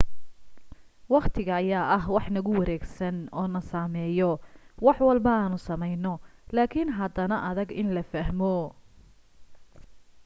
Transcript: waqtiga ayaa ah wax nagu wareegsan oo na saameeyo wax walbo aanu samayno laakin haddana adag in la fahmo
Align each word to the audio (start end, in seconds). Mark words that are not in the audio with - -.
waqtiga 1.13 1.53
ayaa 1.61 1.85
ah 1.97 2.03
wax 2.13 2.25
nagu 2.35 2.51
wareegsan 2.59 3.17
oo 3.37 3.47
na 3.53 3.59
saameeyo 3.71 4.31
wax 4.85 4.97
walbo 5.07 5.29
aanu 5.41 5.57
samayno 5.67 6.13
laakin 6.55 6.89
haddana 6.99 7.35
adag 7.49 7.69
in 7.81 7.87
la 7.95 8.03
fahmo 8.11 8.53